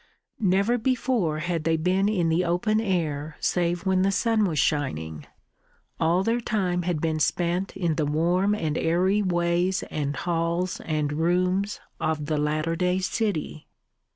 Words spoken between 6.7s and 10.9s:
had been spent in the warm and airy ways and halls